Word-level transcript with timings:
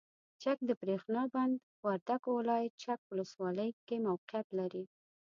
چک 0.41 0.57
دبریښنا 0.67 1.21
بند 1.33 1.55
وردګو 1.85 2.31
ولایت 2.39 2.73
چک 2.83 2.99
ولسوالۍ 3.09 3.69
کې 3.87 3.95
موقعیت 4.07 4.47
لري. 4.59 4.83